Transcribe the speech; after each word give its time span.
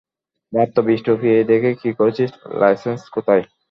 মাত্র 0.53 0.77
বিশ 0.87 1.01
রূপি 1.07 1.27
এই 1.33 1.45
দেখ 1.51 1.63
কী 1.81 1.89
করেছিস 1.99 2.29
লাইসেন্স 2.61 3.01
কোথায়? 3.15 3.43